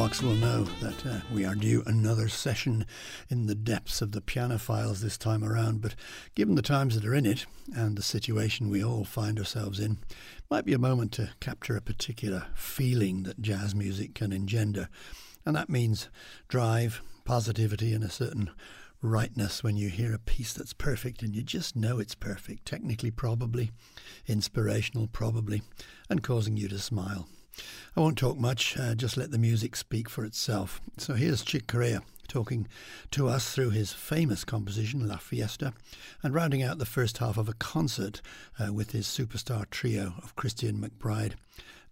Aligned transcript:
Hotbox 0.00 0.22
will 0.22 0.34
know 0.34 0.62
that 0.80 1.04
uh, 1.04 1.20
we 1.30 1.44
are 1.44 1.54
due 1.54 1.82
another 1.84 2.26
session 2.26 2.86
in 3.28 3.44
the 3.44 3.54
depths 3.54 4.00
of 4.00 4.12
the 4.12 4.22
piano 4.22 4.56
files 4.56 5.02
this 5.02 5.18
time 5.18 5.44
around, 5.44 5.82
but 5.82 5.94
given 6.34 6.54
the 6.54 6.62
times 6.62 6.94
that 6.94 7.06
are 7.06 7.14
in 7.14 7.26
it 7.26 7.44
and 7.76 7.98
the 7.98 8.02
situation 8.02 8.70
we 8.70 8.82
all 8.82 9.04
find 9.04 9.38
ourselves 9.38 9.78
in, 9.78 9.98
might 10.50 10.64
be 10.64 10.72
a 10.72 10.78
moment 10.78 11.12
to 11.12 11.28
capture 11.38 11.76
a 11.76 11.82
particular 11.82 12.46
feeling 12.54 13.24
that 13.24 13.42
jazz 13.42 13.74
music 13.74 14.14
can 14.14 14.32
engender. 14.32 14.88
And 15.44 15.54
that 15.54 15.68
means 15.68 16.08
drive, 16.48 17.02
positivity, 17.26 17.92
and 17.92 18.02
a 18.02 18.08
certain 18.08 18.50
rightness 19.02 19.62
when 19.62 19.76
you 19.76 19.90
hear 19.90 20.14
a 20.14 20.18
piece 20.18 20.54
that's 20.54 20.72
perfect 20.72 21.20
and 21.20 21.36
you 21.36 21.42
just 21.42 21.76
know 21.76 21.98
it's 21.98 22.14
perfect, 22.14 22.64
technically, 22.64 23.10
probably, 23.10 23.70
inspirational, 24.26 25.08
probably, 25.08 25.60
and 26.08 26.22
causing 26.22 26.56
you 26.56 26.68
to 26.68 26.78
smile. 26.78 27.28
I 27.96 28.00
won't 28.00 28.18
talk 28.18 28.38
much, 28.38 28.76
uh, 28.78 28.94
just 28.94 29.16
let 29.16 29.30
the 29.30 29.38
music 29.38 29.76
speak 29.76 30.08
for 30.08 30.24
itself. 30.24 30.80
So 30.98 31.14
here's 31.14 31.42
Chick 31.42 31.66
Corea 31.66 32.02
talking 32.28 32.68
to 33.10 33.26
us 33.28 33.52
through 33.52 33.70
his 33.70 33.92
famous 33.92 34.44
composition, 34.44 35.08
La 35.08 35.16
Fiesta, 35.16 35.74
and 36.22 36.32
rounding 36.32 36.62
out 36.62 36.78
the 36.78 36.86
first 36.86 37.18
half 37.18 37.36
of 37.36 37.48
a 37.48 37.54
concert 37.54 38.22
uh, 38.58 38.72
with 38.72 38.92
his 38.92 39.06
superstar 39.06 39.68
trio 39.68 40.14
of 40.22 40.36
Christian 40.36 40.80
McBride 40.80 41.34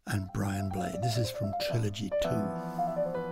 and 0.06 0.28
Brian 0.32 0.70
Blade. 0.70 1.02
This 1.02 1.18
is 1.18 1.30
from 1.30 1.52
Trilogy 1.68 2.10
2. 2.22 3.27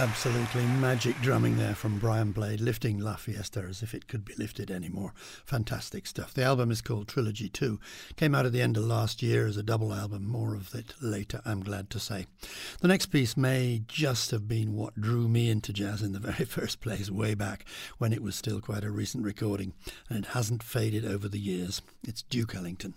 Absolutely 0.00 0.64
magic 0.80 1.14
drumming 1.20 1.58
there 1.58 1.74
from 1.74 1.98
Brian 1.98 2.32
Blade, 2.32 2.62
lifting 2.62 2.98
La 2.98 3.16
Fiesta 3.16 3.66
as 3.68 3.82
if 3.82 3.92
it 3.92 4.08
could 4.08 4.24
be 4.24 4.32
lifted 4.38 4.70
anymore. 4.70 5.12
Fantastic 5.44 6.06
stuff. 6.06 6.32
The 6.32 6.42
album 6.42 6.70
is 6.70 6.80
called 6.80 7.06
Trilogy 7.06 7.50
2. 7.50 7.78
Came 8.16 8.34
out 8.34 8.46
at 8.46 8.52
the 8.52 8.62
end 8.62 8.78
of 8.78 8.84
last 8.86 9.22
year 9.22 9.46
as 9.46 9.58
a 9.58 9.62
double 9.62 9.92
album. 9.92 10.26
More 10.26 10.54
of 10.54 10.74
it 10.74 10.94
later, 11.02 11.42
I'm 11.44 11.60
glad 11.62 11.90
to 11.90 12.00
say. 12.00 12.24
The 12.80 12.88
next 12.88 13.06
piece 13.06 13.36
may 13.36 13.82
just 13.88 14.30
have 14.30 14.48
been 14.48 14.74
what 14.74 14.98
drew 14.98 15.28
me 15.28 15.50
into 15.50 15.70
jazz 15.70 16.00
in 16.00 16.12
the 16.12 16.18
very 16.30 16.46
first 16.46 16.80
place, 16.80 17.10
way 17.10 17.34
back 17.34 17.66
when 17.98 18.14
it 18.14 18.22
was 18.22 18.34
still 18.34 18.62
quite 18.62 18.84
a 18.84 18.90
recent 18.90 19.22
recording, 19.22 19.74
and 20.08 20.24
it 20.24 20.28
hasn't 20.28 20.62
faded 20.62 21.04
over 21.04 21.28
the 21.28 21.38
years. 21.38 21.82
It's 22.02 22.22
Duke 22.22 22.54
Ellington. 22.54 22.94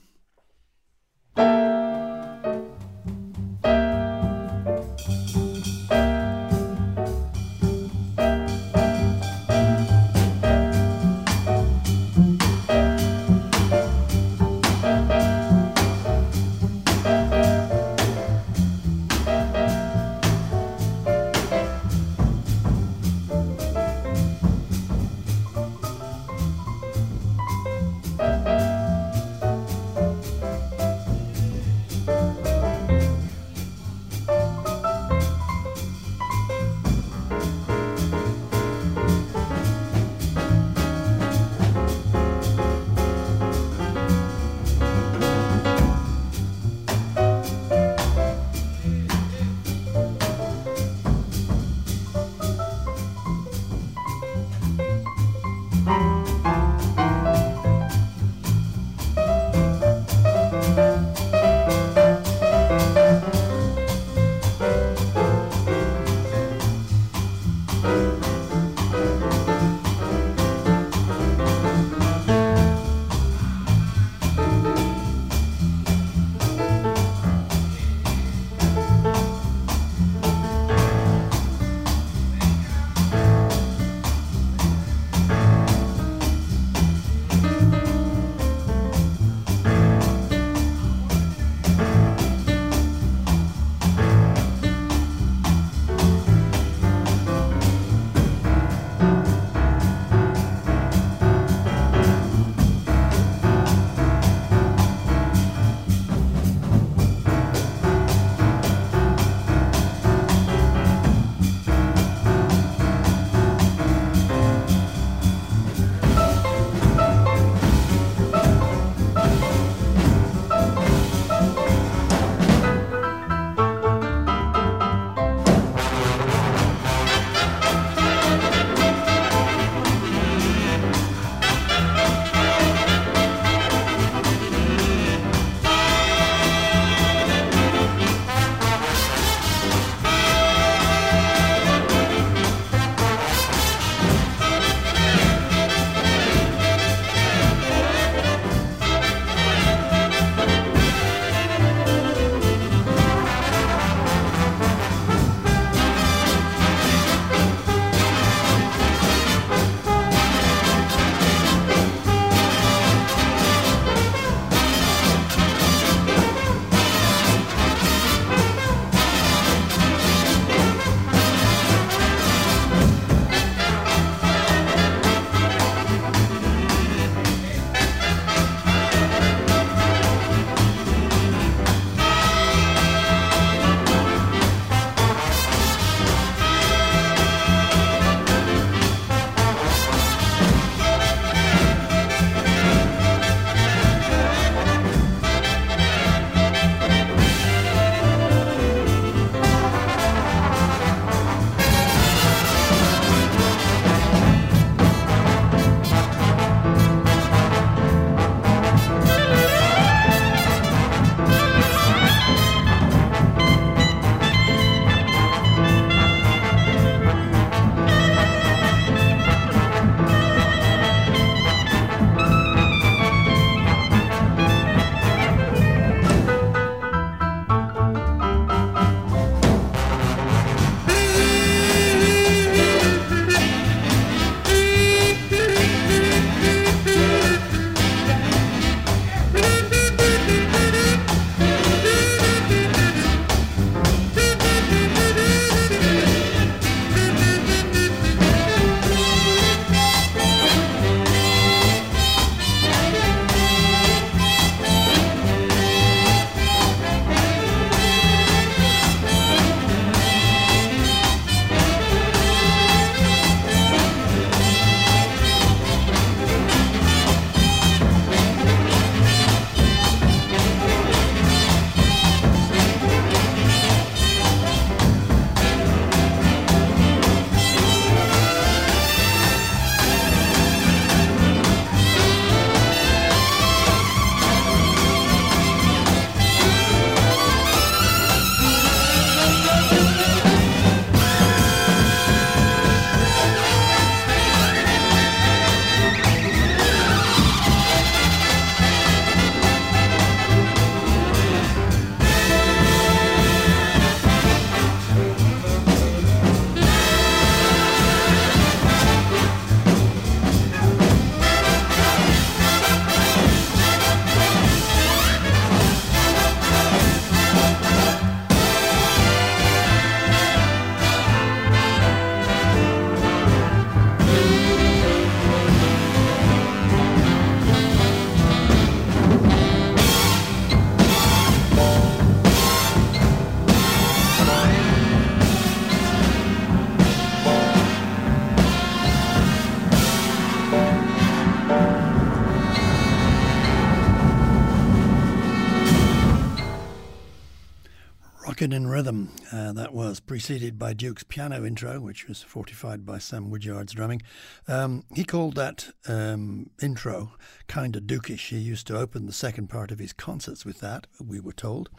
In 348.51 348.67
Rhythm. 348.67 349.09
Uh, 349.31 349.53
that 349.53 349.73
was 349.73 350.01
preceded 350.01 350.59
by 350.59 350.73
Duke's 350.73 351.03
piano 351.03 351.45
intro, 351.45 351.79
which 351.79 352.09
was 352.09 352.21
fortified 352.21 352.85
by 352.85 352.97
Sam 352.97 353.31
Woodyard's 353.31 353.71
drumming. 353.71 354.01
Um, 354.50 354.83
he 354.93 355.05
called 355.05 355.35
that 355.35 355.69
um, 355.88 356.50
intro 356.62 357.13
kind 357.47 357.73
of 357.77 357.83
Dukish. 357.83 358.29
He 358.29 358.39
used 358.39 358.67
to 358.67 358.77
open 358.77 359.05
the 359.05 359.13
second 359.13 359.47
part 359.47 359.71
of 359.71 359.79
his 359.79 359.93
concerts 359.93 360.43
with 360.43 360.59
that, 360.59 360.88
we 361.00 361.21
were 361.21 361.31
told. 361.31 361.69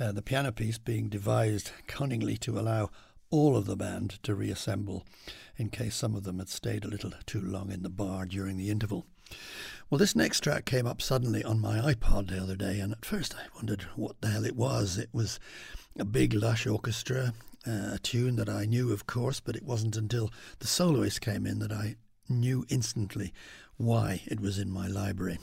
Uh, 0.00 0.10
the 0.10 0.20
piano 0.20 0.50
piece 0.50 0.76
being 0.76 1.08
devised 1.08 1.70
cunningly 1.86 2.36
to 2.38 2.58
allow 2.58 2.90
all 3.30 3.56
of 3.56 3.66
the 3.66 3.76
band 3.76 4.18
to 4.24 4.34
reassemble 4.34 5.06
in 5.56 5.68
case 5.70 5.94
some 5.94 6.16
of 6.16 6.24
them 6.24 6.40
had 6.40 6.48
stayed 6.48 6.84
a 6.84 6.88
little 6.88 7.12
too 7.26 7.40
long 7.40 7.70
in 7.70 7.84
the 7.84 7.88
bar 7.88 8.26
during 8.26 8.56
the 8.56 8.70
interval. 8.70 9.06
Well, 9.90 9.98
this 9.98 10.14
next 10.14 10.40
track 10.40 10.66
came 10.66 10.86
up 10.86 11.00
suddenly 11.00 11.42
on 11.42 11.60
my 11.60 11.78
iPod 11.78 12.28
the 12.28 12.42
other 12.42 12.56
day, 12.56 12.78
and 12.78 12.92
at 12.92 13.06
first 13.06 13.34
I 13.34 13.46
wondered 13.56 13.84
what 13.96 14.20
the 14.20 14.28
hell 14.28 14.44
it 14.44 14.54
was. 14.54 14.98
It 14.98 15.08
was 15.14 15.40
a 15.98 16.04
big, 16.04 16.34
lush 16.34 16.66
orchestra, 16.66 17.32
uh, 17.66 17.94
a 17.94 17.98
tune 18.02 18.36
that 18.36 18.50
I 18.50 18.66
knew, 18.66 18.92
of 18.92 19.06
course, 19.06 19.40
but 19.40 19.56
it 19.56 19.62
wasn't 19.62 19.96
until 19.96 20.30
the 20.58 20.66
soloist 20.66 21.22
came 21.22 21.46
in 21.46 21.58
that 21.60 21.72
I 21.72 21.96
knew 22.28 22.66
instantly 22.68 23.32
why 23.78 24.20
it 24.26 24.40
was 24.40 24.58
in 24.58 24.70
my 24.70 24.88
library. 24.88 25.38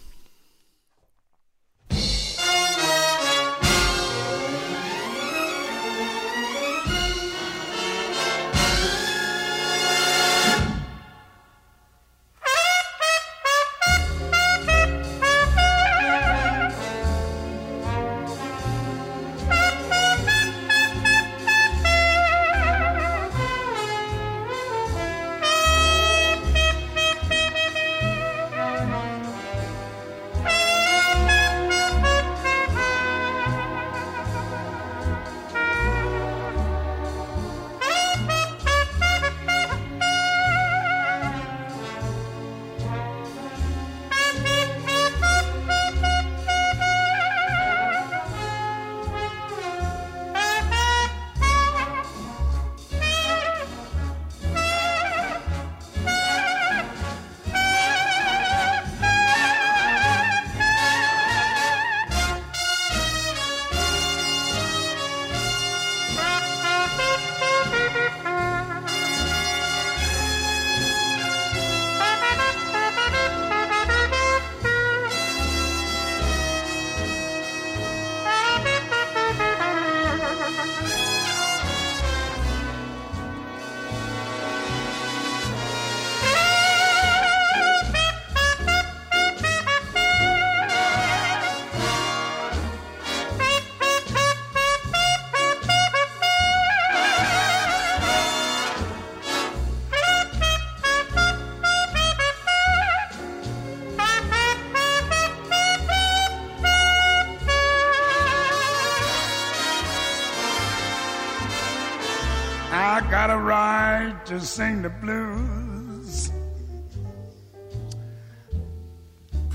Sing 114.45 114.81
the 114.83 114.89
blues. 114.89 116.31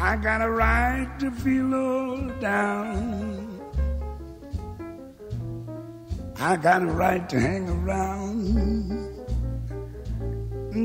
I 0.01 0.17
got 0.17 0.43
a 0.43 0.51
right 0.51 1.09
to 1.21 1.31
feel 1.31 1.75
all 1.75 2.17
down. 2.41 3.61
I 6.39 6.57
got 6.57 6.83
a 6.83 6.87
right 6.87 7.29
to 7.29 7.39
hang 7.39 7.69
around. 7.69 8.49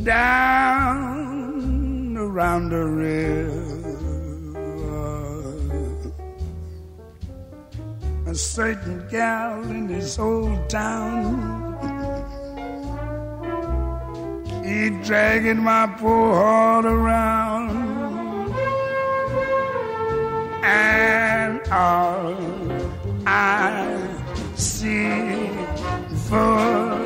Down 0.04 1.36
around 2.18 2.70
the 2.70 2.86
river. 2.86 3.82
A 8.28 8.36
certain 8.36 9.08
gal 9.10 9.64
in 9.64 9.88
this 9.88 10.20
old 10.20 10.70
town 10.70 11.65
keep 14.76 15.04
dragging 15.04 15.62
my 15.64 15.88
poor 16.00 16.34
heart 16.34 16.86
around. 16.86 17.70
And 20.64 21.62
all 21.72 22.36
I 23.26 23.70
see 24.56 25.50
for 26.28 27.00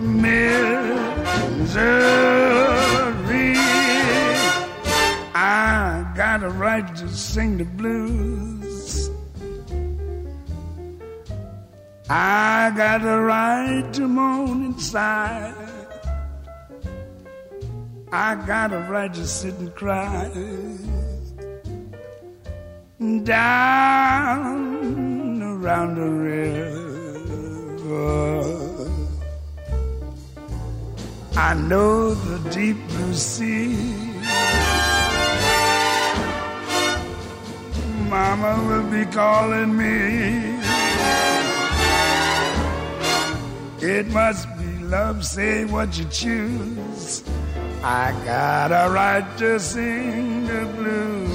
misery, 0.00 0.32
I 5.34 6.12
got 6.16 6.42
a 6.42 6.48
right 6.48 6.96
to 6.96 7.08
sing 7.08 7.58
the 7.58 7.64
blues. 7.64 9.10
I 12.08 12.72
got 12.74 13.02
a 13.04 13.20
right 13.20 13.86
to 13.94 14.08
moan 14.08 14.64
inside. 14.64 15.61
I 18.14 18.34
got 18.34 18.74
a 18.74 18.78
right 18.90 19.12
to 19.14 19.26
sit 19.26 19.54
and 19.54 19.74
cry 19.74 20.30
down 23.24 24.62
around 25.42 25.94
the 25.94 26.10
river. 26.10 26.82
I 31.38 31.54
know 31.54 32.12
the 32.12 32.50
deep 32.50 32.76
blue 32.88 33.14
sea. 33.14 33.94
Mama 38.10 38.62
will 38.68 38.90
be 38.90 39.06
calling 39.10 39.74
me. 39.74 40.58
It 43.80 44.06
must 44.08 44.46
be 44.58 44.84
love, 44.84 45.24
say 45.24 45.64
what 45.64 45.98
you 45.98 46.04
choose. 46.04 47.24
I 47.84 48.12
got 48.24 48.70
a 48.70 48.88
right 48.92 49.26
to 49.38 49.58
sing 49.58 50.46
the 50.46 50.66
blues. 50.76 51.32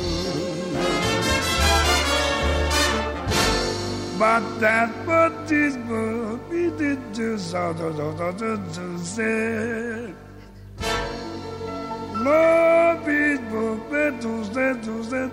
But 4.18 4.60
that 4.62 5.06
but 5.06 5.52
is 5.52 5.76
but 5.76 6.40
we 6.50 6.72
did 6.72 7.00
just 7.14 7.52
to 8.74 8.98
say. 9.00 10.14
Love 12.16 13.10
is 13.10 13.40
betos 13.92 14.48
de 14.54 14.74
tus 14.82 15.10
de 15.10 15.30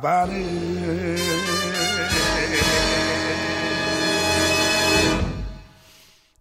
body. 0.00 1.14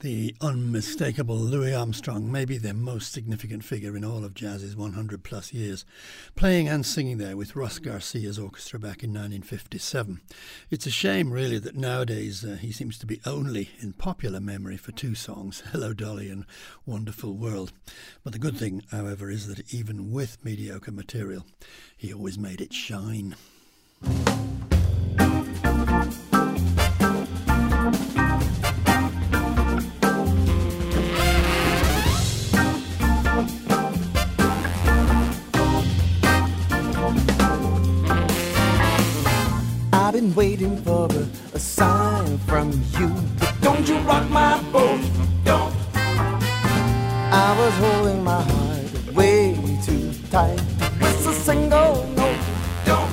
The 0.03 0.35
unmistakable 0.41 1.37
Louis 1.37 1.73
Armstrong, 1.73 2.29
maybe 2.29 2.57
the 2.57 2.73
most 2.73 3.13
significant 3.13 3.63
figure 3.63 3.95
in 3.95 4.03
all 4.03 4.25
of 4.25 4.33
jazz's 4.33 4.75
100 4.75 5.23
plus 5.23 5.53
years, 5.53 5.85
playing 6.35 6.67
and 6.67 6.85
singing 6.85 7.19
there 7.19 7.37
with 7.37 7.55
Russ 7.55 7.79
Garcia's 7.79 8.37
orchestra 8.37 8.77
back 8.79 9.01
in 9.01 9.11
1957. 9.11 10.19
It's 10.69 10.85
a 10.85 10.91
shame, 10.91 11.31
really, 11.31 11.57
that 11.57 11.77
nowadays 11.77 12.43
uh, 12.43 12.57
he 12.59 12.73
seems 12.73 12.97
to 12.97 13.05
be 13.05 13.21
only 13.25 13.69
in 13.79 13.93
popular 13.93 14.41
memory 14.41 14.75
for 14.75 14.91
two 14.91 15.15
songs, 15.15 15.63
Hello 15.71 15.93
Dolly 15.93 16.29
and 16.29 16.43
Wonderful 16.85 17.33
World. 17.33 17.71
But 18.25 18.33
the 18.33 18.39
good 18.39 18.57
thing, 18.57 18.83
however, 18.91 19.31
is 19.31 19.47
that 19.47 19.73
even 19.73 20.11
with 20.11 20.43
mediocre 20.43 20.91
material, 20.91 21.45
he 21.95 22.13
always 22.13 22.37
made 22.37 22.59
it 22.59 22.73
shine. 22.73 23.37
Waiting 40.21 40.77
for 40.83 41.07
a, 41.11 41.27
a 41.55 41.59
sign 41.59 42.37
from 42.39 42.71
you. 42.99 43.09
But 43.39 43.55
don't 43.61 43.87
you 43.87 43.97
rock 43.99 44.29
my 44.29 44.61
boat, 44.71 45.01
don't. 45.43 45.73
I 45.95 47.55
was 47.57 47.73
holding 47.77 48.23
my 48.23 48.41
heart 48.43 49.13
way 49.15 49.55
too 49.83 50.11
tight. 50.29 50.61
It's 51.01 51.25
a 51.25 51.33
single 51.33 52.07
note, 52.15 52.37
don't. 52.85 53.11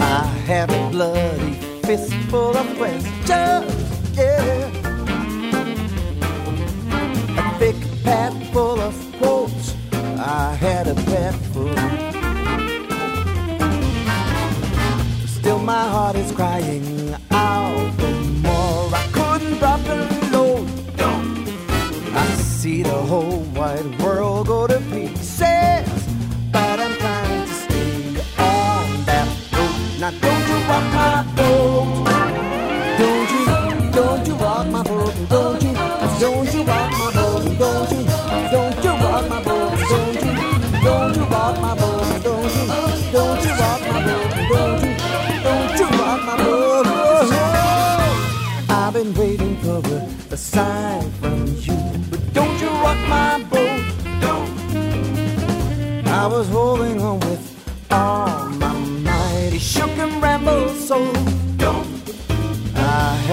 I 0.00 0.24
had 0.46 0.70
a 0.70 0.90
bloody 0.90 1.54
fistful 1.84 2.56
of 2.56 2.66
questions, 2.76 3.72
yeah. 4.16 4.66
A 7.38 7.58
thick 7.60 7.76
pad 8.02 8.32
full 8.52 8.80
of 8.80 8.94
quotes. 9.18 9.76
I 9.92 10.54
had 10.54 10.88
a 10.88 10.94
pad 10.94 11.34
full. 11.52 12.19
My 15.70 15.88
heart 15.96 16.16
is 16.16 16.32
crying 16.32 17.14
out 17.30 17.92
for 17.98 18.14
more. 18.46 18.90
I 19.02 19.04
couldn't 19.16 19.56
drop 19.60 19.80
the 19.90 19.98
load. 20.34 20.66
I 22.22 22.26
see 22.54 22.82
the 22.82 23.00
whole 23.10 23.42
wide 23.58 23.90
world 24.02 24.48
go 24.48 24.66
to 24.66 24.78
pieces, 24.90 25.86
but 26.54 26.76
I'm 26.84 26.94
trying 27.02 27.46
to 27.46 27.54
stay 27.62 27.92
on 28.52 28.86
that 29.08 29.28
road. 29.54 30.00
Now, 30.02 30.12
don't 30.24 30.44
you 30.50 30.58
rock 30.70 30.86
my 31.00 31.16
boat? 31.38 31.86
Don't 33.00 33.28
you, 33.34 33.44
don't 33.98 34.22
you 34.28 34.34
rock 34.44 34.66
my 34.76 34.82
boat? 34.82 35.14
Don't 35.34 35.62
you, 35.66 35.72
don't 36.24 36.48
you 36.54 36.62
rock 36.70 36.79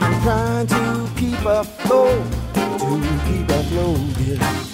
I'm 0.00 0.22
trying 0.22 0.66
to 0.66 1.10
keep 1.14 1.44
afloat, 1.44 2.24
to 2.54 3.20
keep 3.26 3.50
afloat. 3.50 3.98
Yeah. 4.18 4.67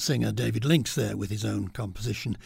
Singer 0.00 0.32
David 0.32 0.62
Linx 0.62 0.94
there 0.94 1.16
with 1.16 1.30
his 1.30 1.44
own 1.44 1.68
composition, 1.68 2.38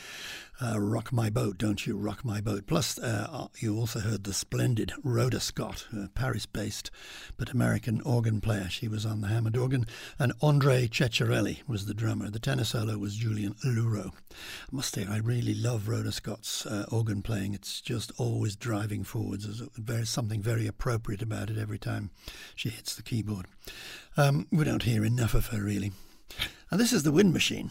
uh, 0.61 0.81
Rock 0.81 1.13
My 1.13 1.31
Boat, 1.31 1.57
Don't 1.57 1.87
You 1.87 1.97
Rock 1.97 2.25
My 2.25 2.41
Boat. 2.41 2.67
Plus, 2.67 2.99
uh, 2.99 3.29
uh 3.31 3.47
you 3.59 3.77
also 3.77 4.01
heard 4.01 4.25
the 4.25 4.33
splendid 4.33 4.93
Rhoda 5.03 5.41
Scott, 5.41 5.87
a 5.93 6.09
Paris 6.09 6.47
based 6.47 6.91
but 7.37 7.51
American 7.51 8.01
organ 8.01 8.41
player. 8.41 8.69
She 8.69 8.89
was 8.89 9.07
on 9.07 9.21
the 9.21 9.29
Hammond 9.29 9.57
organ, 9.57 9.87
and 10.19 10.33
Andre 10.43 10.89
Ceccarelli 10.89 11.63
was 11.69 11.87
the 11.87 11.95
drummer. 11.95 12.29
The 12.29 12.39
tenor 12.39 12.65
solo 12.65 12.99
was 12.99 13.17
Julien 13.17 13.55
Lourau. 13.65 14.11
I 14.11 14.71
must 14.73 14.95
say, 14.95 15.07
I 15.07 15.19
really 15.19 15.55
love 15.55 15.89
Rhoda 15.89 16.13
Scott's 16.13 16.67
uh, 16.67 16.87
organ 16.91 17.23
playing. 17.23 17.55
It's 17.55 17.81
just 17.81 18.13
always 18.19 18.57
driving 18.57 19.05
forwards. 19.05 19.63
There's 19.79 20.11
something 20.11 20.43
very 20.43 20.67
appropriate 20.67 21.23
about 21.23 21.51
it 21.51 21.59
every 21.59 21.79
time 21.79 22.11
she 22.57 22.69
hits 22.69 22.95
the 22.95 23.03
keyboard. 23.03 23.47
Um, 24.17 24.47
we 24.51 24.65
don't 24.65 24.83
hear 24.83 25.05
enough 25.05 25.35
of 25.35 25.49
her, 25.49 25.63
really. 25.63 25.93
And 26.71 26.81
this 26.81 26.93
is 26.93 27.03
the 27.03 27.13
wind 27.13 27.33
machine. 27.33 27.71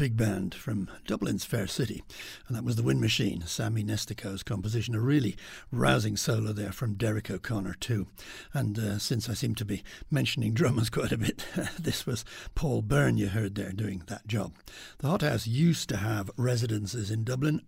Big 0.00 0.16
Band 0.16 0.54
from 0.54 0.88
Dublin's 1.06 1.44
Fair 1.44 1.66
City, 1.66 2.02
and 2.48 2.56
that 2.56 2.64
was 2.64 2.76
The 2.76 2.82
Wind 2.82 3.02
Machine, 3.02 3.42
Sammy 3.42 3.82
Nestico's 3.82 4.42
composition. 4.42 4.94
A 4.94 4.98
really 4.98 5.36
rousing 5.70 6.16
solo 6.16 6.54
there 6.54 6.72
from 6.72 6.94
Derek 6.94 7.30
O'Connor, 7.30 7.74
too. 7.80 8.06
And 8.54 8.78
uh, 8.78 8.98
since 8.98 9.28
I 9.28 9.34
seem 9.34 9.54
to 9.56 9.64
be 9.66 9.82
mentioning 10.10 10.54
drummers 10.54 10.88
quite 10.90 11.12
a 11.12 11.18
bit, 11.18 11.44
this 11.78 12.06
was 12.06 12.24
Paul 12.54 12.80
Byrne 12.80 13.18
you 13.18 13.28
heard 13.28 13.56
there 13.56 13.72
doing 13.72 14.02
that 14.06 14.26
job. 14.26 14.54
The 15.00 15.08
Hot 15.08 15.20
House 15.20 15.46
used 15.46 15.90
to 15.90 15.98
have 15.98 16.30
residences 16.38 17.10
in 17.10 17.22
Dublin, 17.22 17.60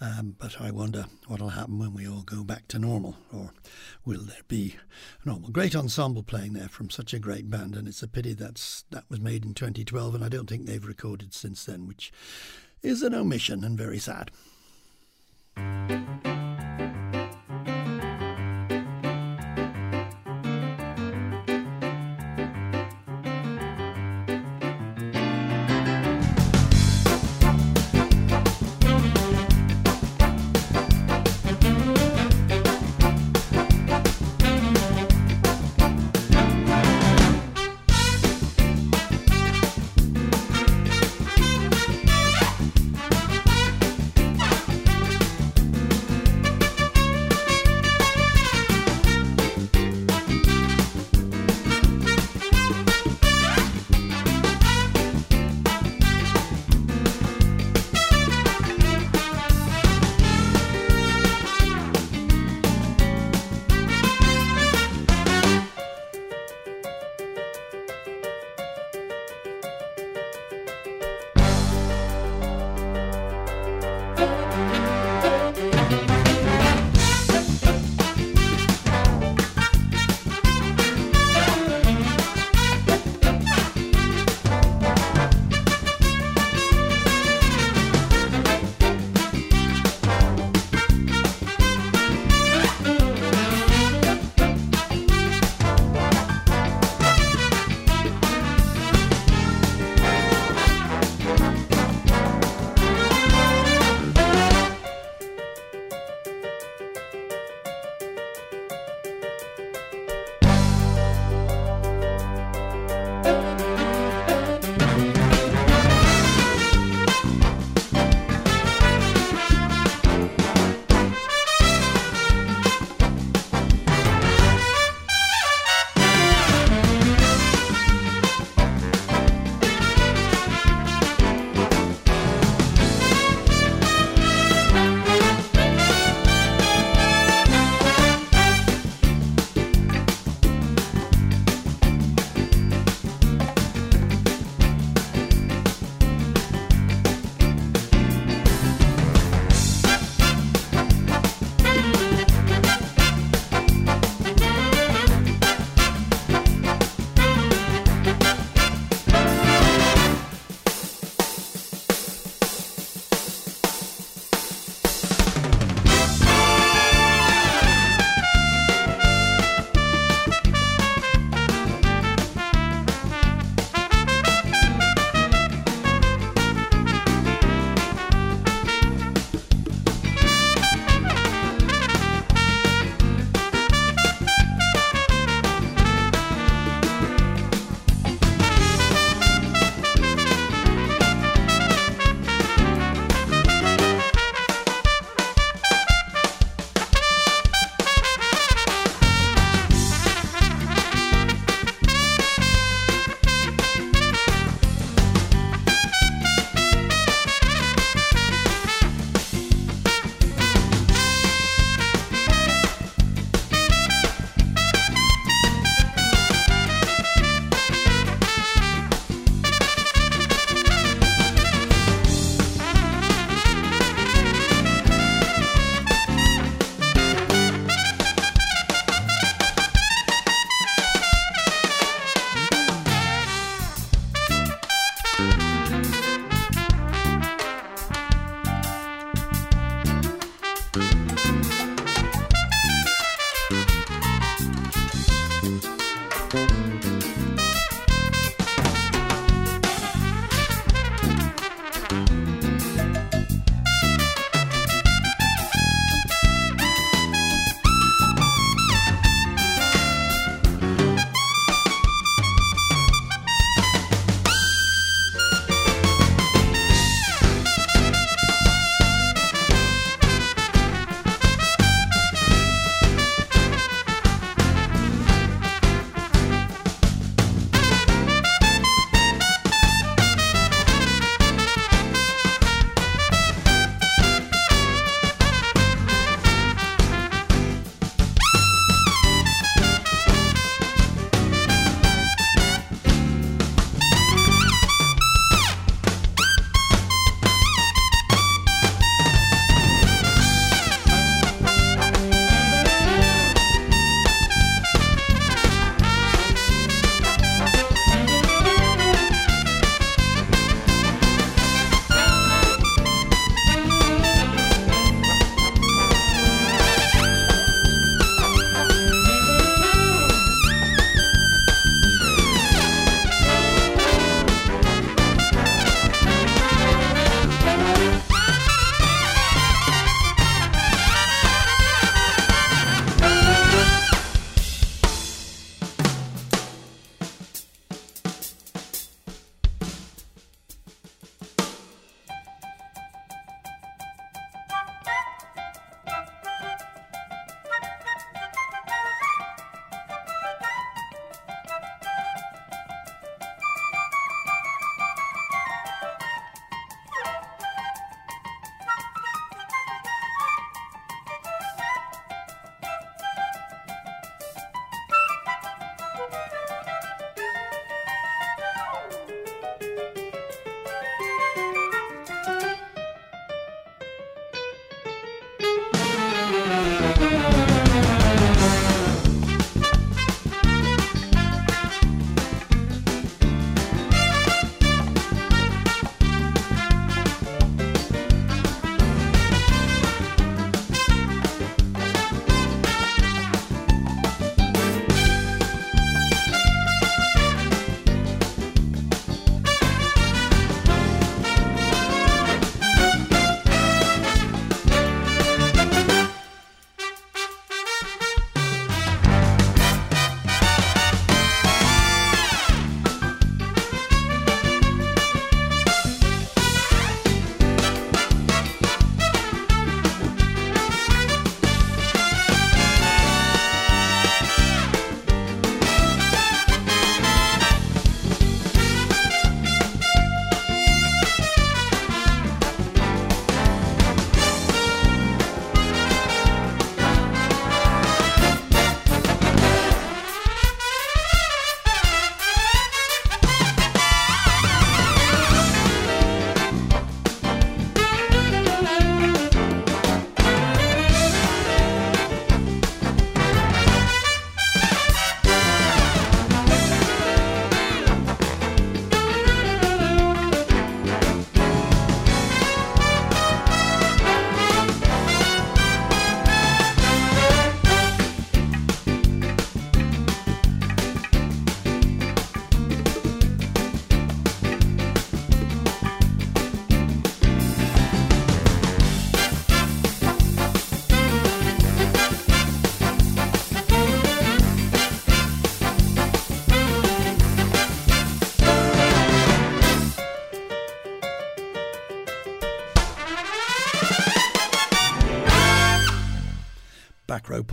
um, 0.00 0.36
but 0.38 0.60
I 0.60 0.70
wonder 0.70 1.06
what'll 1.26 1.50
happen 1.50 1.78
when 1.78 1.94
we 1.94 2.06
all 2.06 2.22
go 2.22 2.44
back 2.44 2.68
to 2.68 2.78
normal, 2.78 3.16
or 3.32 3.52
will 4.04 4.22
there 4.22 4.42
be 4.46 4.76
normal? 5.24 5.50
Great 5.50 5.74
ensemble 5.74 6.22
playing 6.22 6.52
there 6.52 6.68
from 6.68 6.90
such 6.90 7.14
a 7.14 7.18
great 7.18 7.48
band, 7.48 7.74
and 7.74 7.88
it's 7.88 8.02
a 8.02 8.08
pity 8.08 8.34
that's 8.34 8.84
that 8.90 9.04
was 9.08 9.20
made 9.20 9.44
in 9.44 9.54
2012, 9.54 10.14
and 10.14 10.24
I 10.24 10.28
don't 10.28 10.48
think 10.48 10.66
they've 10.66 10.84
recorded 10.84 11.32
since 11.32 11.64
then, 11.64 11.86
which 11.86 12.12
is 12.82 13.02
an 13.02 13.14
omission 13.14 13.64
and 13.64 13.78
very 13.78 13.98
sad. 13.98 14.30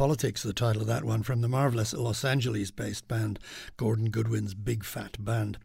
Politics, 0.03 0.43
the 0.43 0.51
title 0.51 0.81
of 0.81 0.87
that 0.89 1.05
one, 1.05 1.23
from 1.23 1.39
the 1.39 1.47
marvellous 1.47 1.93
Los 1.93 2.25
Angeles 2.25 2.71
based 2.71 3.07
band 3.07 3.39
Gordon 3.77 4.09
Goodwin's 4.09 4.53
Big 4.53 4.83
Fat 4.83 5.15
Band. 5.17 5.57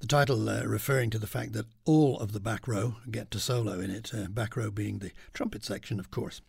The 0.00 0.06
title 0.06 0.48
uh, 0.48 0.64
referring 0.64 1.10
to 1.10 1.18
the 1.18 1.26
fact 1.26 1.52
that 1.52 1.66
all 1.84 2.18
of 2.18 2.32
the 2.32 2.40
back 2.40 2.66
row 2.66 2.94
get 3.10 3.30
to 3.32 3.38
solo 3.38 3.80
in 3.80 3.90
it, 3.90 4.14
uh, 4.14 4.28
back 4.28 4.56
row 4.56 4.70
being 4.70 5.00
the 5.00 5.10
trumpet 5.34 5.62
section, 5.62 6.00
of 6.00 6.10
course. 6.10 6.40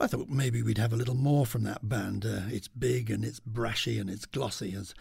I 0.00 0.08
thought 0.08 0.28
maybe 0.28 0.60
we'd 0.60 0.78
have 0.78 0.92
a 0.92 0.96
little 0.96 1.14
more 1.14 1.46
from 1.46 1.62
that 1.62 1.88
band. 1.88 2.26
Uh, 2.26 2.48
it's 2.48 2.66
big 2.66 3.12
and 3.12 3.24
it's 3.24 3.38
brashy 3.38 4.00
and 4.00 4.10
it's 4.10 4.26
glossy, 4.26 4.74
as, 4.74 4.92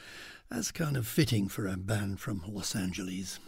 as 0.52 0.72
kind 0.72 0.96
of 0.96 1.08
fitting 1.08 1.48
for 1.48 1.66
a 1.66 1.78
band 1.78 2.20
from 2.20 2.44
Los 2.48 2.76
Angeles. 2.76 3.40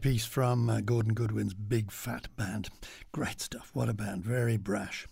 Piece 0.00 0.24
from 0.24 0.70
uh, 0.70 0.80
Gordon 0.80 1.14
Goodwin's 1.14 1.52
Big 1.52 1.92
Fat 1.92 2.34
Band. 2.36 2.70
Great 3.12 3.40
stuff. 3.40 3.70
What 3.74 3.88
a 3.88 3.94
band. 3.94 4.24
Very 4.24 4.56
brash. 4.56 5.06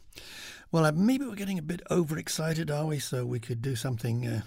Well, 0.73 0.85
uh, 0.85 0.93
maybe 0.93 1.27
we're 1.27 1.35
getting 1.35 1.59
a 1.59 1.63
bit 1.63 1.83
overexcited, 1.91 2.71
are 2.71 2.87
we? 2.87 2.99
So 2.99 3.27
we 3.27 3.39
could 3.39 3.61
do 3.61 3.77
something 3.77 4.27
uh, 4.27 4.41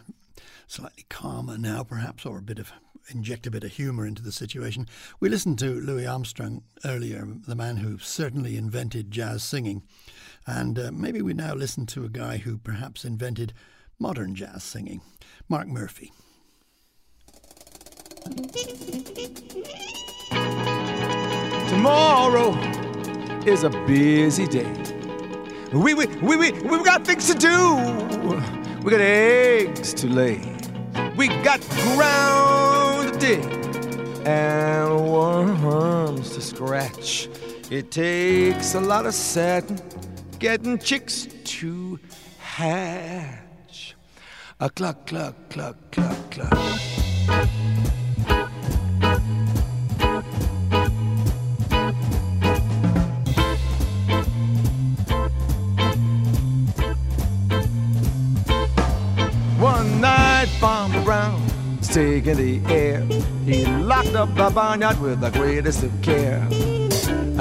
slightly 0.68 1.06
calmer 1.10 1.58
now, 1.58 1.84
perhaps, 1.84 2.26
or 2.26 2.40
a 2.40 2.42
bit 2.42 2.60
of 2.60 2.72
inject 3.10 3.46
a 3.46 3.52
bit 3.52 3.64
of 3.64 3.72
humour 3.72 4.06
into 4.06 4.22
the 4.24 4.32
situation. 4.32 4.88
We 5.20 5.30
listened 5.30 5.60
to 5.60 5.80
Louis 5.80 6.08
Armstrong 6.08 6.64
earlier, 6.86 7.28
the 7.48 7.56
man 7.56 7.78
who 7.78 7.98
certainly 8.00 8.58
invented 8.58 9.12
jazz 9.12 9.44
singing. 9.44 9.84
And 10.48 10.80
uh, 10.80 10.92
maybe 10.92 11.22
we 11.22 11.34
now 11.34 11.54
listen 11.54 11.86
to 11.88 12.06
a 12.06 12.10
guy 12.10 12.38
who 12.38 12.58
perhaps 12.58 13.06
invented 13.06 13.54
modern 14.00 14.34
jazz 14.34 14.64
singing, 14.64 15.02
Mark 15.48 15.68
Murphy. 15.68 16.12
Tomorrow 21.72 22.52
is 23.46 23.64
a 23.64 23.70
busy 23.88 24.46
day. 24.46 24.70
We, 25.72 25.94
we, 25.94 26.06
we, 26.06 26.36
we, 26.36 26.52
we've 26.52 26.84
got 26.84 27.06
things 27.08 27.28
to 27.28 27.34
do. 27.34 27.76
We 28.84 28.92
got 28.92 29.00
eggs 29.00 29.94
to 29.94 30.08
lay. 30.08 30.58
We 31.16 31.30
got 31.44 31.62
ground 31.96 33.14
to 33.14 33.20
dig 33.20 33.46
and 34.28 34.90
worms 35.14 36.32
to 36.32 36.42
scratch. 36.42 37.30
It 37.70 37.90
takes 37.90 38.76
a 38.76 38.82
lot 38.82 39.06
of 39.06 39.14
satin 39.14 39.80
getting 40.40 40.78
chicks 40.78 41.26
to 41.26 42.00
hatch. 42.38 43.96
A 44.60 44.70
cluck, 44.70 45.08
cluck, 45.08 45.36
cluck, 45.50 45.78
cluck, 45.90 46.32
cluck. 46.32 47.61
Farmer 60.62 61.04
Brown 61.04 61.42
was 61.80 61.88
taking 61.88 62.36
the 62.36 62.62
air. 62.72 63.02
He 63.46 63.66
locked 63.66 64.14
up 64.14 64.36
the 64.36 64.52
barnyard 64.52 65.02
with 65.02 65.20
the 65.20 65.32
greatest 65.32 65.82
of 65.82 65.92
care. 66.04 66.40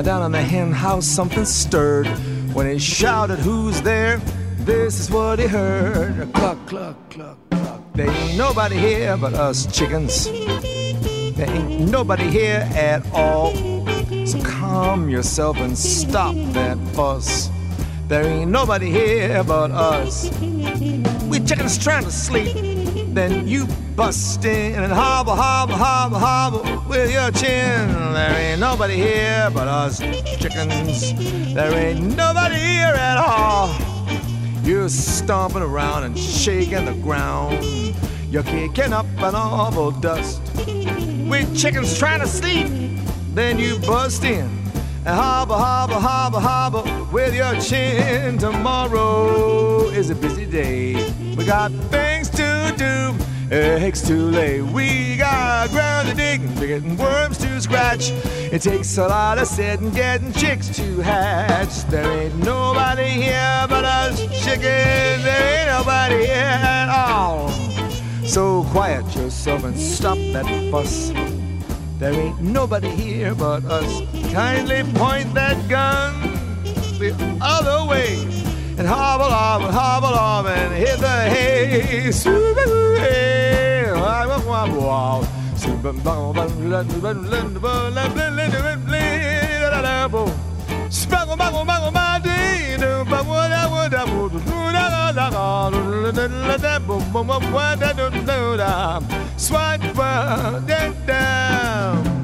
Down 0.03 0.23
in 0.25 0.33
the 0.33 0.41
hen 0.41 0.73
house, 0.73 1.05
something 1.05 1.45
stirred. 1.45 2.07
When 2.55 2.67
he 2.67 2.79
shouted, 2.79 3.39
Who's 3.41 3.83
there? 3.83 4.23
This 4.61 4.99
is 5.01 5.11
what 5.11 5.39
he 5.39 5.47
heard. 5.47 6.33
Cluck, 6.33 6.67
cluck, 6.67 6.97
cluck, 7.11 7.37
cluck. 7.51 7.83
There 7.93 8.09
ain't 8.11 8.39
nobody 8.39 8.79
here 8.79 9.15
but 9.19 9.35
us 9.35 9.67
chickens. 9.67 10.25
There 10.25 11.51
ain't 11.51 11.91
nobody 11.91 12.25
here 12.25 12.67
at 12.75 13.07
all. 13.13 13.55
So 14.25 14.43
calm 14.43 15.11
yourself 15.11 15.59
and 15.59 15.77
stop 15.77 16.35
that 16.55 16.79
fuss. 16.95 17.51
There 18.09 18.25
ain't 18.25 18.51
nobody 18.51 18.91
here 18.91 19.45
but 19.45 19.73
us. 19.73 20.35
We 21.29 21.39
chickens 21.41 21.77
trying 21.77 22.05
to 22.05 22.11
sleep. 22.11 22.70
Then 23.13 23.49
you 23.49 23.67
bust 23.97 24.45
in 24.45 24.81
and 24.81 24.93
hobble, 24.93 25.35
hobble, 25.35 25.75
hobble, 25.75 26.19
hobble 26.19 26.63
with 26.89 27.13
your 27.13 27.33
chin. 27.33 27.89
There 28.13 28.37
ain't 28.39 28.61
nobody 28.61 28.95
here 28.95 29.51
but 29.53 29.67
us 29.67 29.99
chickens. 29.99 31.13
There 31.53 31.75
ain't 31.75 32.17
nobody 32.17 32.55
here 32.55 32.95
at 32.95 33.17
all. 33.17 33.75
You're 34.63 34.89
stomping 34.89 35.63
around 35.63 36.05
and 36.05 36.17
shaking 36.17 36.85
the 36.85 36.95
ground. 36.95 37.65
You're 38.31 38.45
kicking 38.45 38.93
up 38.93 39.07
an 39.19 39.35
awful 39.35 39.91
dust. 39.91 40.41
We 40.67 41.45
chickens 41.57 41.99
trying 41.99 42.21
to 42.21 42.29
sleep. 42.29 42.69
Then 43.35 43.59
you 43.59 43.81
bust 43.81 44.23
in 44.23 44.49
and 45.05 45.17
hobble, 45.17 45.57
hobble, 45.57 45.99
hobble, 45.99 46.41
hobble 46.41 47.09
with 47.13 47.35
your 47.35 47.59
chin. 47.61 48.39
Tomorrow 48.39 49.89
is 49.89 50.11
a 50.11 50.15
busy 50.15 50.47
day. 50.47 51.13
We 51.37 51.45
got 51.45 51.73
to 52.33 52.75
do, 52.77 53.55
eggs 53.55 54.03
to 54.03 54.15
lay. 54.15 54.61
We 54.61 55.17
got 55.17 55.71
ground 55.71 56.09
to 56.09 56.15
dig, 56.15 56.41
getting 56.59 56.97
worms 56.97 57.39
to 57.39 57.61
scratch. 57.61 58.11
It 58.53 58.63
takes 58.63 58.99
a 58.99 59.09
lot 59.09 59.39
of 59.39 59.47
sitting, 59.47 59.91
getting 59.91 60.33
chicks 60.33 60.69
to 60.77 61.01
hatch. 61.01 61.85
There 61.85 62.05
ain't 62.05 62.37
nobody 62.37 63.09
here 63.09 63.67
but 63.69 63.85
us 63.85 64.21
chickens. 64.45 65.23
There 65.25 65.59
ain't 65.59 65.71
nobody 65.79 66.27
here 66.27 66.59
at 66.61 66.89
all. 66.89 67.49
So 68.27 68.65
quiet 68.71 69.05
yourself 69.15 69.65
and 69.65 69.79
stop 69.79 70.19
that 70.33 70.47
fuss. 70.71 71.13
There 71.99 72.13
ain't 72.13 72.41
nobody 72.41 72.89
here 72.89 73.35
but 73.35 73.65
us. 73.65 74.03
Kindly 74.33 74.83
point 74.95 75.35
that 75.35 75.57
gun 75.69 76.15
the 76.99 77.15
other 77.41 77.89
way 77.89 78.40
and 78.79 78.87
hobble 78.87 79.25
off 79.25 79.63
and 79.63 79.75
hobble 79.75 80.15
off 80.15 80.47
and 80.47 80.75
hit 80.75 80.99
the 80.99 81.09
hay. 81.09 82.11
Spaggle, 90.91 91.37
baggle, 91.37 91.65
baggle, 91.65 91.93
my 91.93 92.19
day. 92.23 92.41
Swipe 99.37 99.81
down. 99.95 100.67
There 100.67 102.20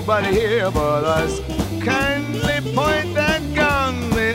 nobody 0.00 0.32
here 0.32 0.70
but 0.70 1.04
us. 1.04 1.40
Kindly 1.84 2.74
point 2.74 3.12
that 3.14 3.42
gun 3.54 4.08
the 4.10 4.34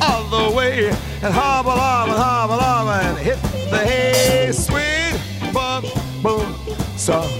other 0.00 0.56
way 0.56 0.88
and 0.88 1.34
hobble 1.34 1.70
on 1.72 2.08
and 2.08 2.18
hobble 2.18 2.54
on 2.54 3.04
and 3.04 3.18
hit 3.18 3.36
the 3.70 3.76
hay. 3.76 4.50
Sweet 4.52 5.20
bum 5.52 5.84
bum 6.22 6.54
song. 6.96 7.30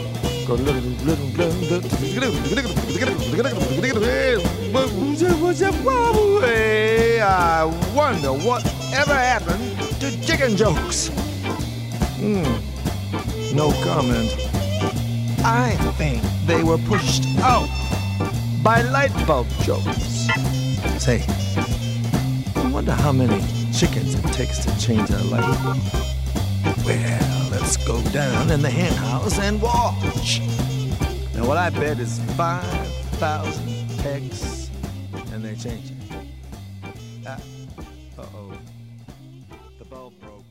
I 7.24 7.64
wonder 7.94 8.32
what 8.32 8.66
ever 8.92 9.14
happened 9.14 9.78
to 10.00 10.20
chicken 10.26 10.56
jokes. 10.56 11.08
Hmm. 12.20 12.42
no 13.56 13.72
comment. 13.82 14.30
I 15.44 15.74
think 15.96 16.22
they 16.46 16.62
were 16.62 16.78
pushed 16.78 17.26
out 17.40 17.68
by 18.62 18.82
light 18.82 19.12
bulb 19.26 19.46
jokes. 19.62 20.28
Say, 20.98 21.24
I 22.56 22.70
wonder 22.72 22.92
how 22.92 23.12
many 23.12 23.40
chickens 23.72 24.14
it 24.14 24.22
takes 24.32 24.58
to 24.64 24.80
change 24.80 25.10
a 25.10 25.18
light 25.24 25.62
bulb. 25.62 25.78
Well, 26.84 27.50
let's 27.50 27.76
go 27.76 28.02
down 28.10 28.50
in 28.50 28.62
the 28.62 28.70
hen 28.70 28.92
house 28.92 29.38
and 29.38 29.60
watch. 29.60 30.40
Now, 31.34 31.46
what 31.46 31.58
I 31.58 31.70
bet 31.70 31.98
is 31.98 32.18
5,000 32.36 34.06
eggs, 34.06 34.70
and 35.32 35.44
they 35.44 35.54
change 35.54 35.90
it. 35.90 35.96
Uh 37.26 37.36
oh. 38.18 38.52
The 39.78 39.84
bulb 39.84 40.14
broke. 40.20 40.44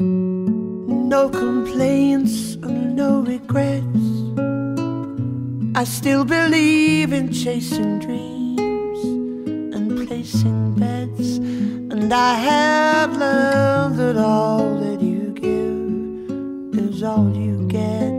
No 0.00 1.28
complaints 1.28 2.56
no 2.92 3.20
regrets. 3.20 4.04
I 5.74 5.84
still 5.84 6.24
believe 6.24 7.12
in 7.12 7.32
chasing 7.32 7.98
dreams 7.98 9.00
and 9.74 10.06
placing 10.06 10.74
bets. 10.74 11.38
And 11.38 12.12
I 12.12 12.34
have 12.34 13.16
learned 13.16 13.98
that 13.98 14.16
all 14.18 14.78
that 14.80 15.00
you 15.00 15.32
give 15.32 16.78
is 16.84 17.02
all 17.02 17.34
you 17.34 17.66
get. 17.68 18.12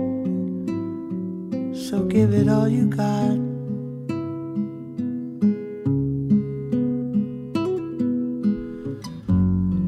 So 1.87 2.03
give 2.05 2.33
it 2.33 2.49
all 2.49 2.67
you 2.67 2.87
got. 2.87 3.37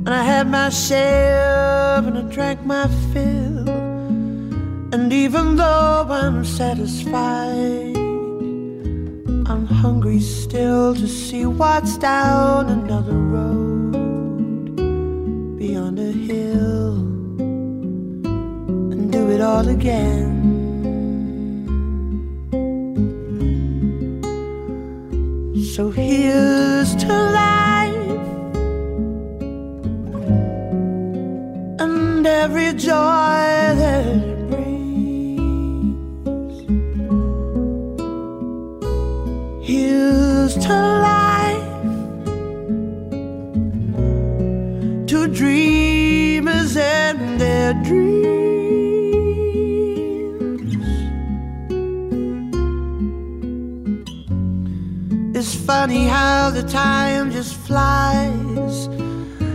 And 0.05 0.09
I 0.09 0.23
had 0.23 0.47
my 0.47 0.69
share 0.69 1.97
and 1.97 2.17
I 2.17 2.21
drank 2.31 2.63
my 2.63 2.87
fill. 3.11 3.54
And 4.95 5.11
even 5.11 5.57
though 5.57 6.07
I'm 6.09 6.45
satisfied, 6.45 7.97
I'm 9.45 9.65
hungry 9.65 10.21
still 10.21 10.95
to 10.95 11.05
see 11.05 11.45
what's 11.45 11.97
down 11.97 12.69
another 12.69 13.17
road 13.17 13.91
beyond 15.59 15.99
a 15.99 16.13
hill 16.13 16.93
and 18.93 19.11
do 19.11 19.31
it 19.31 19.41
all 19.41 19.67
again. 19.67 20.31
So 25.75 25.91
here's 25.91 26.95
to 27.03 27.13
life 27.43 28.27
and 31.81 32.25
every 32.25 32.71
joy 32.75 33.64
funny 55.65 56.05
how 56.05 56.51
the 56.51 56.61
time 56.61 57.31
just 57.31 57.55
flies. 57.55 58.87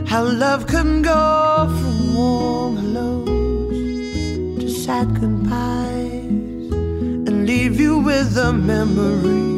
How 0.09 0.25
love 0.25 0.67
can 0.67 1.03
go 1.03 1.67
from 1.79 2.15
warm 2.17 2.77
hellos 2.77 3.29
to 4.61 4.69
sad 4.69 5.09
goodbyes 5.21 6.73
and 7.29 7.47
leave 7.47 7.79
you 7.79 7.99
with 7.99 8.37
a 8.37 8.53
memories 8.53 9.50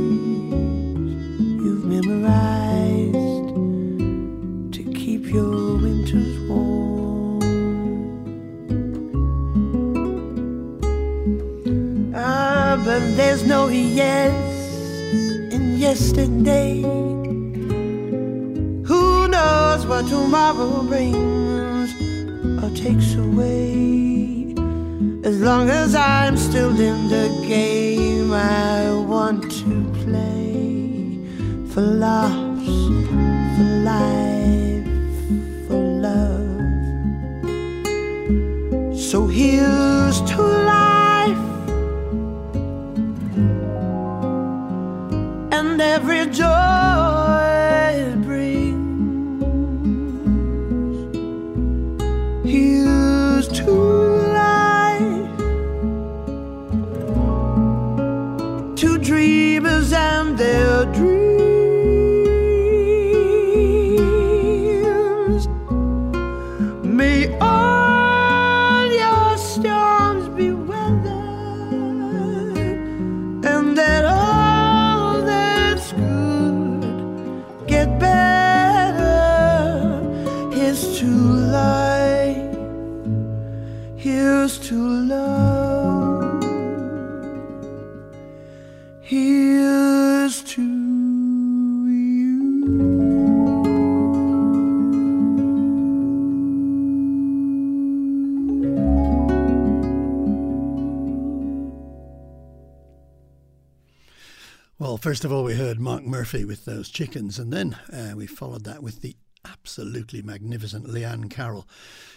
first 105.22 105.30
of 105.30 105.38
all, 105.38 105.44
we 105.44 105.54
heard 105.54 105.78
Mark 105.78 106.02
Murphy 106.02 106.44
with 106.44 106.64
those 106.64 106.88
chickens, 106.88 107.38
and 107.38 107.52
then 107.52 107.76
uh, 107.92 108.14
we 108.16 108.26
followed 108.26 108.64
that 108.64 108.82
with 108.82 109.02
the 109.02 109.14
absolutely 109.44 110.20
magnificent 110.20 110.84
Lianne 110.84 111.30
Carroll. 111.30 111.68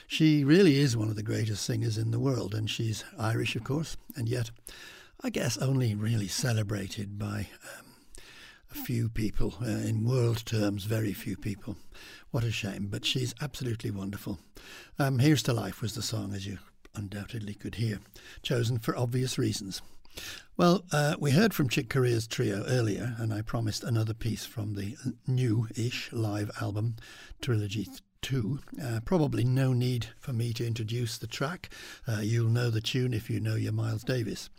She 0.07 0.43
really 0.43 0.79
is 0.79 0.97
one 0.97 1.09
of 1.09 1.15
the 1.15 1.21
greatest 1.21 1.63
singers 1.63 1.99
in 1.99 2.09
the 2.09 2.19
world, 2.19 2.55
and 2.55 2.67
she's 2.67 3.03
Irish, 3.15 3.55
of 3.55 3.63
course, 3.63 3.95
and 4.15 4.27
yet, 4.27 4.49
I 5.21 5.29
guess, 5.29 5.55
only 5.59 5.93
really 5.93 6.27
celebrated 6.27 7.19
by 7.19 7.49
um, 7.77 7.85
a 8.71 8.73
few 8.73 9.07
people. 9.07 9.53
Uh, 9.61 9.67
in 9.67 10.03
world 10.03 10.43
terms, 10.43 10.85
very 10.85 11.13
few 11.13 11.37
people. 11.37 11.75
What 12.31 12.43
a 12.43 12.49
shame, 12.49 12.87
but 12.89 13.05
she's 13.05 13.35
absolutely 13.39 13.91
wonderful. 13.91 14.39
Um, 14.97 15.19
Here's 15.19 15.43
to 15.43 15.53
Life 15.53 15.79
was 15.79 15.93
the 15.93 16.01
song, 16.01 16.33
as 16.33 16.47
you 16.47 16.57
undoubtedly 16.95 17.53
could 17.53 17.75
hear, 17.75 17.99
chosen 18.41 18.79
for 18.79 18.97
obvious 18.97 19.37
reasons. 19.37 19.83
Well, 20.57 20.85
uh, 20.91 21.15
we 21.19 21.31
heard 21.31 21.53
from 21.53 21.67
Chick 21.67 21.89
Corea's 21.89 22.27
trio 22.27 22.63
earlier, 22.65 23.15
and 23.19 23.33
I 23.33 23.41
promised 23.41 23.83
another 23.83 24.13
piece 24.13 24.45
from 24.45 24.75
the 24.75 24.95
new-ish 25.27 26.13
live 26.13 26.49
album, 26.61 26.95
Trilogy 27.41 27.89
2. 28.21 28.59
Uh, 28.81 28.99
probably 29.05 29.43
no 29.43 29.73
need 29.73 30.07
for 30.17 30.33
me 30.33 30.53
to 30.53 30.65
introduce 30.65 31.17
the 31.17 31.27
track. 31.27 31.69
Uh, 32.07 32.21
you'll 32.21 32.49
know 32.49 32.69
the 32.69 32.81
tune 32.81 33.13
if 33.13 33.29
you 33.29 33.39
know 33.39 33.55
your 33.55 33.73
Miles 33.73 34.03
Davis. 34.03 34.49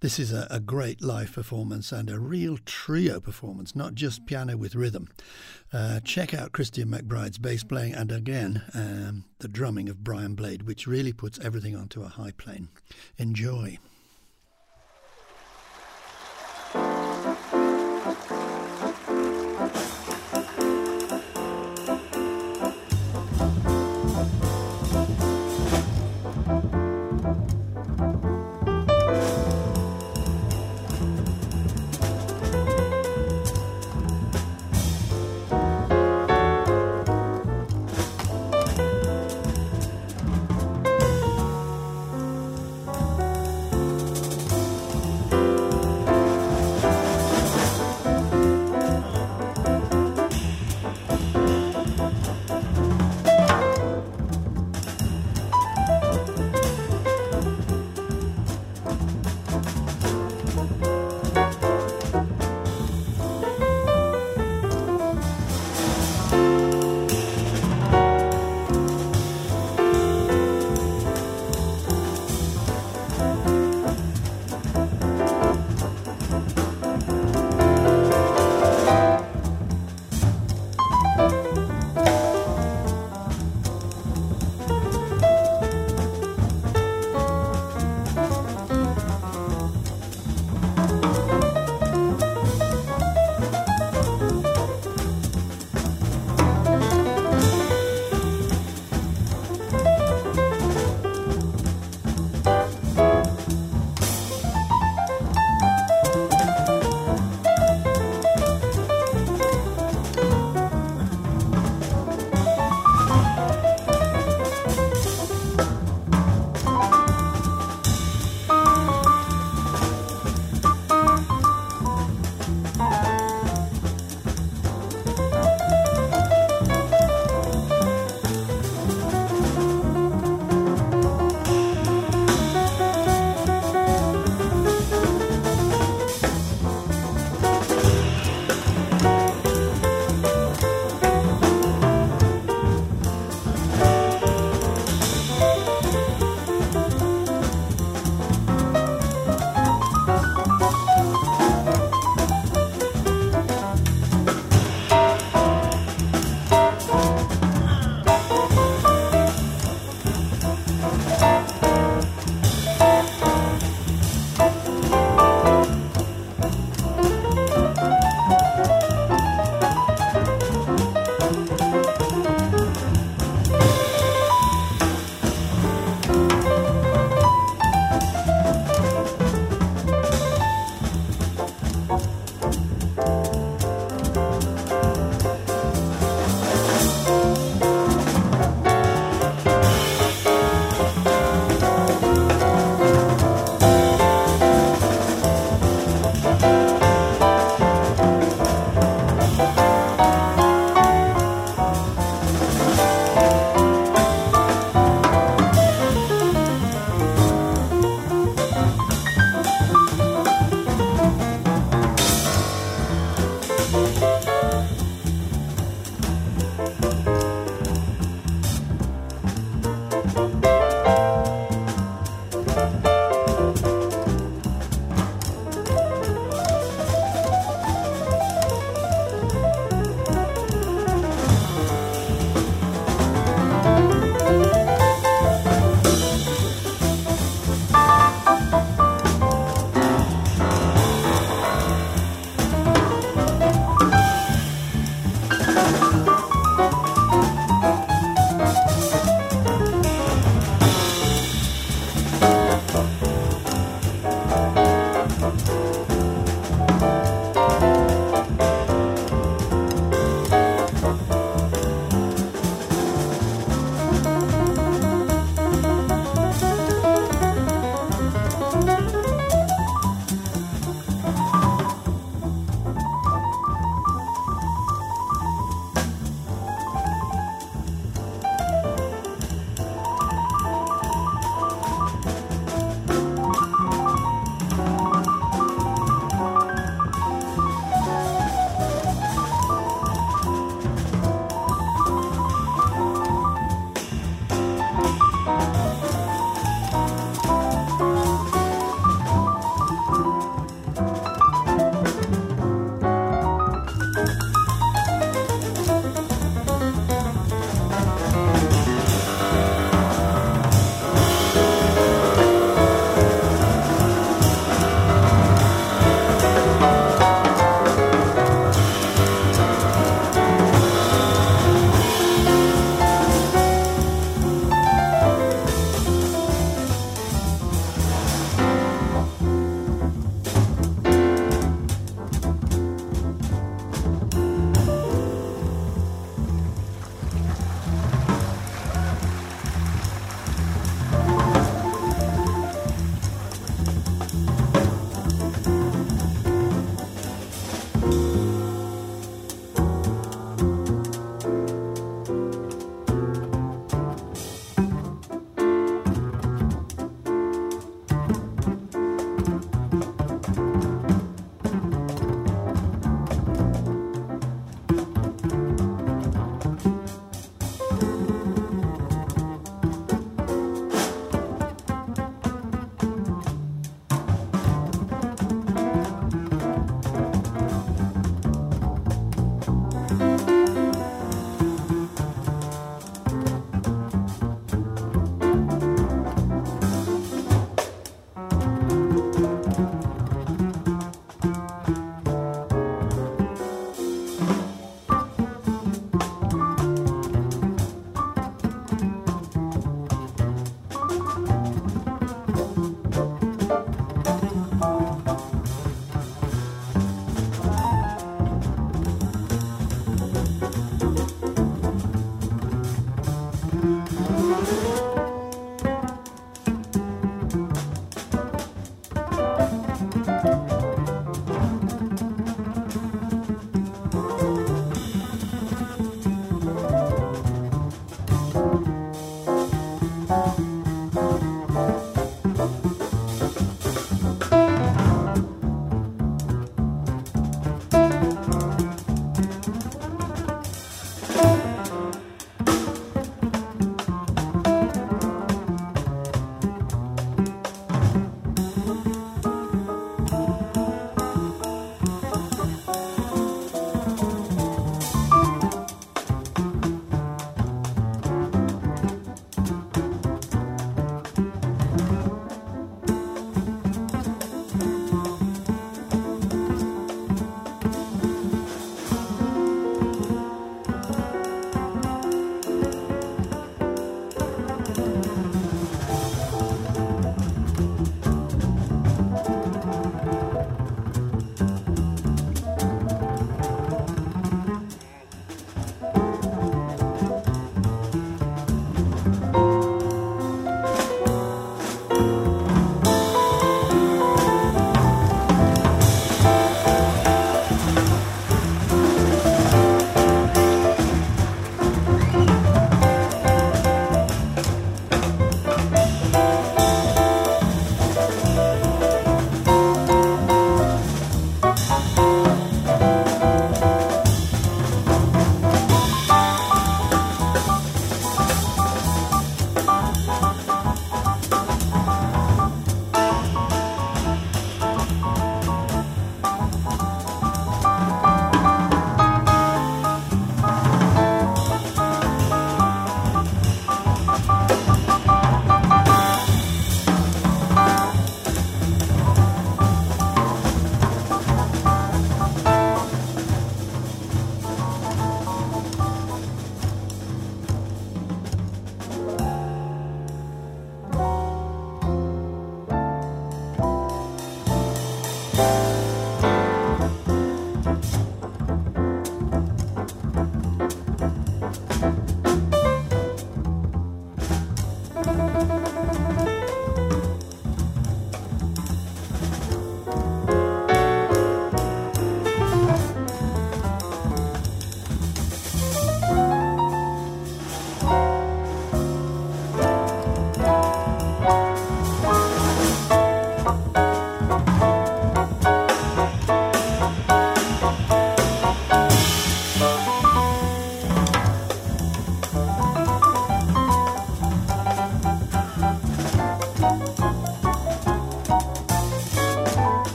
This 0.00 0.18
is 0.18 0.32
a, 0.32 0.46
a 0.50 0.60
great 0.60 1.02
live 1.02 1.32
performance 1.32 1.90
and 1.90 2.10
a 2.10 2.18
real 2.18 2.58
trio 2.66 3.18
performance, 3.18 3.74
not 3.74 3.94
just 3.94 4.26
piano 4.26 4.56
with 4.56 4.74
rhythm. 4.74 5.08
Uh, 5.72 6.00
check 6.00 6.34
out 6.34 6.52
Christian 6.52 6.88
McBride's 6.88 7.38
bass 7.38 7.64
playing 7.64 7.94
and 7.94 8.12
again 8.12 8.62
um, 8.74 9.24
the 9.38 9.48
drumming 9.48 9.88
of 9.88 10.04
Brian 10.04 10.34
Blade, 10.34 10.64
which 10.64 10.86
really 10.86 11.12
puts 11.12 11.38
everything 11.38 11.74
onto 11.74 12.02
a 12.02 12.08
high 12.08 12.32
plane. 12.32 12.68
Enjoy. 13.16 13.78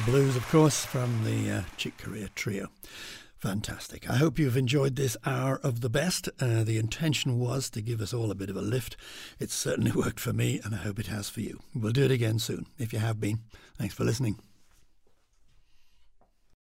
Blues, 0.00 0.36
of 0.36 0.46
course, 0.48 0.84
from 0.84 1.24
the 1.24 1.50
uh, 1.50 1.62
Chick 1.76 1.98
Corea 1.98 2.28
Trio. 2.34 2.68
Fantastic. 3.38 4.10
I 4.10 4.16
hope 4.16 4.38
you've 4.38 4.56
enjoyed 4.56 4.96
this 4.96 5.16
hour 5.24 5.60
of 5.62 5.80
the 5.80 5.88
best. 5.88 6.28
Uh, 6.40 6.64
the 6.64 6.78
intention 6.78 7.38
was 7.38 7.70
to 7.70 7.80
give 7.80 8.00
us 8.00 8.12
all 8.12 8.30
a 8.30 8.34
bit 8.34 8.50
of 8.50 8.56
a 8.56 8.62
lift. 8.62 8.96
It's 9.38 9.54
certainly 9.54 9.92
worked 9.94 10.20
for 10.20 10.32
me, 10.32 10.60
and 10.64 10.74
I 10.74 10.78
hope 10.78 10.98
it 10.98 11.06
has 11.06 11.28
for 11.28 11.40
you. 11.40 11.60
We'll 11.74 11.92
do 11.92 12.04
it 12.04 12.10
again 12.10 12.38
soon. 12.38 12.66
If 12.78 12.92
you 12.92 12.98
have 12.98 13.20
been, 13.20 13.40
thanks 13.78 13.94
for 13.94 14.04
listening. 14.04 14.38